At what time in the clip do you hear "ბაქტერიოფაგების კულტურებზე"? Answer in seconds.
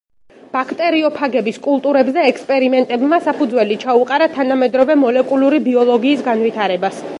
0.53-2.23